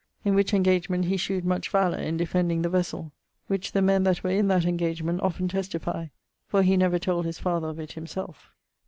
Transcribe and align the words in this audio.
In 0.25 0.33
which 0.33 0.51
engagement 0.51 1.05
he 1.05 1.15
shewed 1.15 1.45
much 1.45 1.69
valour 1.69 1.99
in 1.99 2.17
defending 2.17 2.63
the 2.63 2.71
vessell; 2.71 3.11
which 3.45 3.71
the 3.71 3.83
men 3.83 4.01
that 4.01 4.23
were 4.23 4.31
in 4.31 4.47
that 4.47 4.65
engagement 4.65 5.21
often 5.21 5.47
testifye, 5.47 6.09
for 6.47 6.63
he 6.63 6.75
never 6.75 6.97
told 6.97 7.23
his 7.27 7.37
father 7.37 7.67
of 7.67 7.77
it 7.79 7.91
himselfe. 7.91 8.49